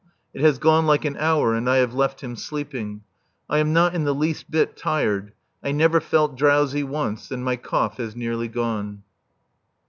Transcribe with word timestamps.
It 0.33 0.41
has 0.41 0.57
gone 0.57 0.87
like 0.87 1.05
an 1.05 1.15
hour 1.17 1.53
and 1.53 1.69
I 1.69 1.75
have 1.75 1.93
left 1.93 2.21
him 2.21 2.35
sleeping. 2.35 3.03
I 3.47 3.59
am 3.59 3.71
not 3.71 3.93
in 3.93 4.03
the 4.03 4.15
least 4.15 4.49
bit 4.49 4.75
tired; 4.75 5.31
I 5.61 5.71
never 5.73 6.01
felt 6.01 6.35
drowsy 6.35 6.81
once, 6.81 7.29
and 7.29 7.45
my 7.45 7.55
cough 7.55 7.97
has 7.97 8.15
nearly 8.15 8.47
gone. 8.47 9.03